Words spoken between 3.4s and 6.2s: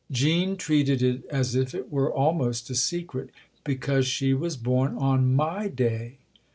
Because she was born on my day."